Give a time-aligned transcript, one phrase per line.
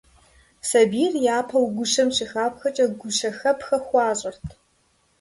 [0.69, 4.45] Сабийр япэу гущэм щыхапхэкӀэ гущэхэпхэ хуащӀырт.